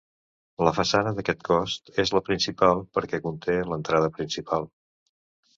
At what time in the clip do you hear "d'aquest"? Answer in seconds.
1.19-1.43